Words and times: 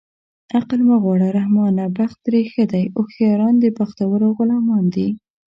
عقل 0.57 0.79
مه 0.87 0.95
غواړه 1.03 1.27
رحمانه 1.39 1.85
بخت 1.97 2.17
ترې 2.25 2.41
ښه 2.51 2.63
دی 2.71 2.83
هوښیاران 2.97 3.55
د 3.59 3.65
بختورو 3.77 4.27
غلامان 4.37 4.85
دي 4.95 5.07